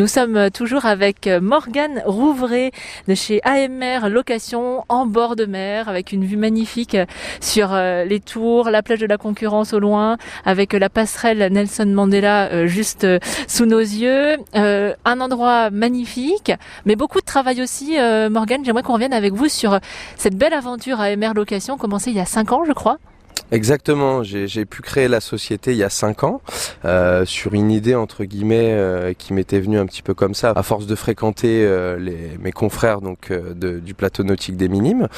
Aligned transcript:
Nous 0.00 0.06
sommes 0.06 0.50
toujours 0.50 0.86
avec 0.86 1.28
Morgane 1.42 2.02
Rouvray 2.06 2.70
de 3.06 3.14
chez 3.14 3.42
AMR 3.44 4.08
Location 4.08 4.82
en 4.88 5.04
bord 5.04 5.36
de 5.36 5.44
mer 5.44 5.90
avec 5.90 6.12
une 6.12 6.24
vue 6.24 6.38
magnifique 6.38 6.96
sur 7.42 7.74
euh, 7.74 8.06
les 8.06 8.18
tours, 8.18 8.70
la 8.70 8.82
plage 8.82 9.00
de 9.00 9.06
la 9.06 9.18
concurrence 9.18 9.74
au 9.74 9.78
loin, 9.78 10.16
avec 10.46 10.72
la 10.72 10.88
passerelle 10.88 11.52
Nelson 11.52 11.84
Mandela 11.84 12.50
euh, 12.50 12.66
juste 12.66 13.04
euh, 13.04 13.18
sous 13.46 13.66
nos 13.66 13.78
yeux. 13.78 14.38
Un 14.54 15.20
endroit 15.20 15.68
magnifique, 15.68 16.50
mais 16.86 16.96
beaucoup 16.96 17.20
de 17.20 17.26
travail 17.26 17.60
aussi. 17.60 17.98
Morgane, 18.30 18.64
j'aimerais 18.64 18.82
qu'on 18.82 18.94
revienne 18.94 19.12
avec 19.12 19.34
vous 19.34 19.48
sur 19.48 19.80
cette 20.16 20.34
belle 20.34 20.54
aventure 20.54 20.98
AMR 20.98 21.34
Location 21.34 21.76
commencée 21.76 22.10
il 22.10 22.16
y 22.16 22.20
a 22.20 22.24
cinq 22.24 22.52
ans, 22.52 22.64
je 22.64 22.72
crois. 22.72 22.96
Exactement, 23.52 24.22
j'ai 24.22 24.64
pu 24.64 24.82
créer 24.82 25.08
la 25.08 25.20
société 25.20 25.72
il 25.72 25.76
y 25.76 25.82
a 25.82 25.90
cinq 25.90 26.24
ans 26.24 26.40
euh, 26.84 27.24
sur 27.24 27.54
une 27.54 27.70
idée 27.70 27.94
entre 27.94 28.24
guillemets 28.24 28.72
euh, 28.72 29.12
qui 29.12 29.32
m'était 29.32 29.60
venue 29.60 29.78
un 29.78 29.86
petit 29.86 30.02
peu 30.02 30.14
comme 30.14 30.34
ça 30.34 30.52
à 30.54 30.62
force 30.62 30.86
de 30.86 30.94
fréquenter 30.94 31.64
euh, 31.64 31.98
les, 31.98 32.38
mes 32.40 32.52
confrères 32.52 33.00
donc 33.00 33.32
du 33.32 33.94
plateau 33.94 34.22
nautique 34.22 34.56
des 34.56 34.68
Minimes. 34.68 35.08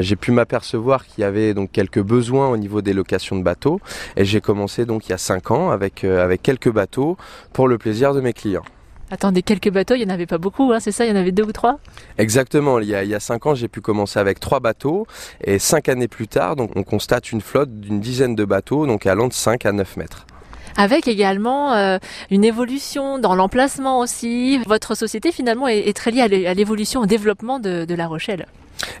j'ai 0.00 0.16
pu 0.16 0.32
m'apercevoir 0.32 1.06
qu'il 1.06 1.22
y 1.22 1.24
avait 1.24 1.54
donc 1.54 1.72
quelques 1.72 2.02
besoins 2.02 2.48
au 2.48 2.56
niveau 2.56 2.82
des 2.82 2.92
locations 2.92 3.36
de 3.36 3.42
bateaux 3.42 3.80
et 4.16 4.24
j'ai 4.24 4.40
commencé 4.40 4.84
donc 4.84 5.06
il 5.06 5.10
y 5.10 5.14
a 5.14 5.18
cinq 5.18 5.50
ans 5.50 5.70
avec 5.70 6.04
avec 6.04 6.42
quelques 6.42 6.70
bateaux 6.70 7.16
pour 7.52 7.68
le 7.68 7.78
plaisir 7.78 8.14
de 8.14 8.20
mes 8.20 8.32
clients. 8.32 8.64
Attendez, 9.10 9.42
quelques 9.42 9.70
bateaux, 9.70 9.94
il 9.94 10.04
n'y 10.04 10.10
en 10.10 10.14
avait 10.14 10.26
pas 10.26 10.38
beaucoup, 10.38 10.72
hein, 10.72 10.80
c'est 10.80 10.92
ça 10.92 11.06
Il 11.06 11.08
y 11.08 11.12
en 11.12 11.16
avait 11.16 11.32
deux 11.32 11.44
ou 11.44 11.52
trois? 11.52 11.78
Exactement. 12.18 12.78
Il 12.78 12.88
y, 12.88 12.94
a, 12.94 13.04
il 13.04 13.10
y 13.10 13.14
a 13.14 13.20
cinq 13.20 13.46
ans, 13.46 13.54
j'ai 13.54 13.68
pu 13.68 13.80
commencer 13.80 14.18
avec 14.18 14.38
trois 14.40 14.60
bateaux. 14.60 15.06
Et 15.42 15.58
cinq 15.58 15.88
années 15.88 16.08
plus 16.08 16.28
tard, 16.28 16.56
donc, 16.56 16.72
on 16.76 16.82
constate 16.82 17.32
une 17.32 17.40
flotte 17.40 17.80
d'une 17.80 18.00
dizaine 18.00 18.34
de 18.34 18.44
bateaux, 18.44 18.86
donc 18.86 19.06
allant 19.06 19.28
de 19.28 19.32
5 19.32 19.66
à 19.66 19.72
9 19.72 19.96
mètres 19.96 20.26
avec 20.76 21.08
également 21.08 21.72
euh, 21.74 21.98
une 22.30 22.44
évolution 22.44 23.18
dans 23.18 23.34
l'emplacement 23.34 23.98
aussi. 23.98 24.58
Votre 24.58 24.94
société 24.94 25.32
finalement 25.32 25.66
est, 25.66 25.92
très 25.96 26.12
liée 26.12 26.20
à 26.20 26.54
l'évolution, 26.54 27.00
au 27.00 27.06
développement 27.06 27.58
de 27.58 27.94
La 27.94 28.06
Rochelle. 28.06 28.46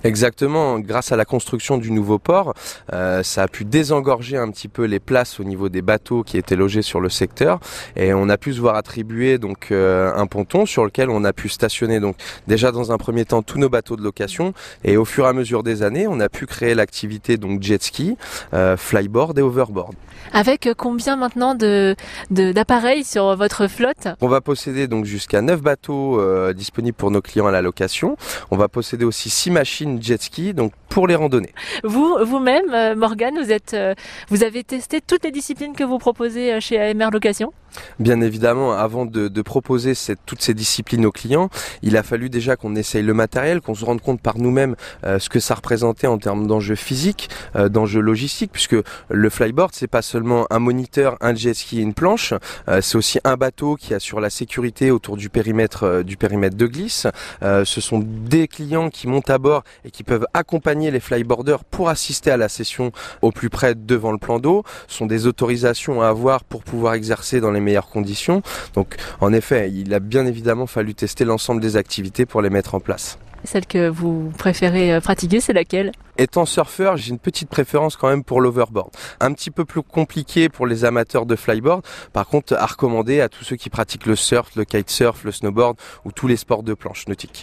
Exactement, 0.04 0.78
grâce 0.78 1.12
à 1.12 1.16
la 1.16 1.24
construction 1.24 1.78
du 1.78 1.90
nouveau 1.90 2.18
port, 2.18 2.54
euh, 2.92 3.22
ça 3.22 3.42
a 3.42 3.48
pu 3.48 3.64
désengorger 3.64 4.36
un 4.36 4.50
petit 4.50 4.68
peu 4.68 4.84
les 4.84 5.00
places 5.00 5.40
au 5.40 5.44
niveau 5.44 5.68
des 5.68 5.82
bateaux 5.82 6.22
qui 6.22 6.36
étaient 6.36 6.56
logés 6.56 6.82
sur 6.82 7.00
le 7.00 7.08
secteur 7.08 7.60
et 7.96 8.12
on 8.12 8.28
a 8.28 8.36
pu 8.36 8.52
se 8.52 8.60
voir 8.60 8.76
attribuer 8.76 9.38
donc 9.38 9.68
euh, 9.70 10.12
un 10.14 10.26
ponton 10.26 10.66
sur 10.66 10.84
lequel 10.84 11.10
on 11.10 11.24
a 11.24 11.32
pu 11.32 11.48
stationner 11.48 12.00
donc 12.00 12.16
déjà 12.46 12.72
dans 12.72 12.92
un 12.92 12.98
premier 12.98 13.24
temps 13.24 13.42
tous 13.42 13.58
nos 13.58 13.68
bateaux 13.68 13.96
de 13.96 14.02
location 14.02 14.52
et 14.84 14.96
au 14.96 15.04
fur 15.04 15.24
et 15.24 15.28
à 15.28 15.32
mesure 15.32 15.62
des 15.62 15.82
années, 15.82 16.06
on 16.06 16.20
a 16.20 16.28
pu 16.28 16.46
créer 16.46 16.74
l'activité 16.74 17.36
donc 17.36 17.62
jet 17.62 17.82
ski, 17.82 18.16
euh, 18.54 18.76
flyboard 18.76 19.38
et 19.38 19.42
overboard. 19.42 19.94
Avec 20.32 20.68
combien 20.76 21.16
maintenant 21.16 21.54
de 21.54 21.94
d'appareils 22.30 23.04
sur 23.04 23.36
votre 23.36 23.66
flotte? 23.68 24.08
On 24.20 24.28
va 24.28 24.40
posséder 24.40 24.86
donc 24.86 25.04
jusqu'à 25.04 25.40
9 25.40 25.62
bateaux 25.62 26.20
disponibles 26.52 26.96
pour 26.96 27.10
nos 27.10 27.22
clients 27.22 27.46
à 27.46 27.50
la 27.52 27.62
location. 27.62 28.16
On 28.50 28.56
va 28.56 28.68
posséder 28.68 29.04
aussi 29.04 29.30
6 29.30 29.50
machines 29.52 29.67
jet 30.00 30.22
ski, 30.22 30.54
donc 30.54 30.72
pour 30.88 31.06
les 31.06 31.14
randonnées. 31.14 31.52
Vous, 31.84 32.16
vous-même, 32.22 32.72
euh, 32.72 32.94
Morgane, 32.94 33.38
vous 33.38 33.52
êtes, 33.52 33.74
euh, 33.74 33.94
vous 34.28 34.42
avez 34.42 34.64
testé 34.64 35.00
toutes 35.00 35.24
les 35.24 35.30
disciplines 35.30 35.74
que 35.74 35.84
vous 35.84 35.98
proposez 35.98 36.54
euh, 36.54 36.60
chez 36.60 36.78
AMR 36.80 37.10
Location? 37.12 37.52
Bien 37.98 38.20
évidemment, 38.20 38.72
avant 38.72 39.06
de, 39.06 39.42
proposer 39.42 39.92
toutes 40.26 40.42
ces 40.42 40.52
disciplines 40.52 41.06
aux 41.06 41.12
clients, 41.12 41.48
il 41.82 41.96
a 41.96 42.02
fallu 42.02 42.28
déjà 42.28 42.56
qu'on 42.56 42.74
essaye 42.76 43.02
le 43.02 43.14
matériel, 43.14 43.60
qu'on 43.60 43.74
se 43.74 43.84
rende 43.84 44.00
compte 44.00 44.20
par 44.20 44.38
nous-mêmes 44.38 44.74
ce 45.04 45.28
que 45.28 45.40
ça 45.40 45.54
représentait 45.54 46.06
en 46.06 46.18
termes 46.18 46.46
d'enjeux 46.46 46.74
physiques, 46.74 47.30
d'enjeux 47.56 48.00
logistiques, 48.00 48.50
puisque 48.52 48.76
le 49.08 49.30
flyboard, 49.30 49.70
c'est 49.72 49.86
pas 49.86 50.02
seulement 50.02 50.46
un 50.50 50.58
moniteur, 50.58 51.16
un 51.20 51.34
jet 51.34 51.54
ski 51.54 51.78
et 51.78 51.82
une 51.82 51.94
planche, 51.94 52.34
c'est 52.80 52.96
aussi 52.96 53.20
un 53.24 53.36
bateau 53.36 53.76
qui 53.76 53.94
assure 53.94 54.20
la 54.20 54.30
sécurité 54.30 54.90
autour 54.90 55.16
du 55.16 55.30
périmètre 55.30 56.02
du 56.02 56.16
périmètre 56.16 56.56
de 56.56 56.66
glisse. 56.66 57.06
ce 57.42 57.80
sont 57.80 58.00
des 58.04 58.48
clients 58.48 58.90
qui 58.90 59.06
montent 59.06 59.30
à 59.30 59.38
bord 59.38 59.62
et 59.84 59.90
qui 59.90 60.02
peuvent 60.02 60.26
accompagner 60.34 60.90
les 60.90 61.00
flyboarders 61.00 61.64
pour 61.64 61.88
assister 61.88 62.30
à 62.30 62.36
la 62.36 62.48
session 62.48 62.92
au 63.22 63.30
plus 63.30 63.50
près 63.50 63.74
devant 63.74 64.12
le 64.12 64.18
plan 64.18 64.38
d'eau. 64.38 64.64
Ce 64.86 64.98
sont 64.98 65.06
des 65.06 65.26
autorisations 65.26 66.02
à 66.02 66.08
avoir 66.08 66.44
pour 66.44 66.62
pouvoir 66.62 66.94
exercer 66.94 67.40
dans 67.40 67.50
les 67.50 67.60
meilleures 67.68 67.90
conditions. 67.90 68.42
Donc 68.74 68.96
en 69.20 69.32
effet, 69.32 69.70
il 69.70 69.92
a 69.92 70.00
bien 70.00 70.24
évidemment 70.26 70.66
fallu 70.66 70.94
tester 70.94 71.24
l'ensemble 71.24 71.60
des 71.60 71.76
activités 71.76 72.24
pour 72.26 72.40
les 72.40 72.50
mettre 72.50 72.74
en 72.74 72.80
place. 72.80 73.18
Celle 73.44 73.66
que 73.66 73.88
vous 73.88 74.32
préférez 74.36 74.92
euh, 74.92 75.00
pratiquer, 75.00 75.40
c'est 75.40 75.52
laquelle? 75.52 75.92
Étant 76.16 76.44
surfeur, 76.44 76.96
j'ai 76.96 77.10
une 77.10 77.20
petite 77.20 77.48
préférence 77.48 77.96
quand 77.96 78.08
même 78.08 78.24
pour 78.24 78.40
l'overboard. 78.40 78.90
Un 79.20 79.32
petit 79.32 79.52
peu 79.52 79.64
plus 79.64 79.82
compliqué 79.82 80.48
pour 80.48 80.66
les 80.66 80.84
amateurs 80.84 81.26
de 81.26 81.36
flyboard. 81.36 81.82
Par 82.12 82.26
contre, 82.26 82.54
à 82.54 82.66
recommander 82.66 83.20
à 83.20 83.28
tous 83.28 83.44
ceux 83.44 83.56
qui 83.56 83.70
pratiquent 83.70 84.06
le 84.06 84.16
surf, 84.16 84.50
le 84.56 84.64
kitesurf, 84.64 85.22
le 85.22 85.30
snowboard 85.30 85.76
ou 86.04 86.10
tous 86.10 86.26
les 86.26 86.36
sports 86.36 86.64
de 86.64 86.74
planche 86.74 87.06
nautique. 87.06 87.36